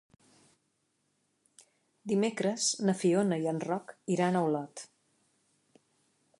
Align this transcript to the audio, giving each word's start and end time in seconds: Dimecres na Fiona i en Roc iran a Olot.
Dimecres 2.13 2.69
na 2.89 2.97
Fiona 3.03 3.39
i 3.43 3.47
en 3.55 3.63
Roc 3.69 3.93
iran 4.17 4.39
a 4.41 4.45
Olot. 4.51 4.87